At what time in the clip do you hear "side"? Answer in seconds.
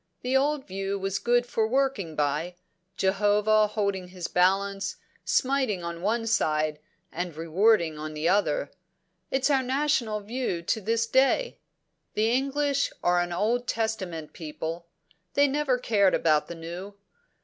6.25-6.79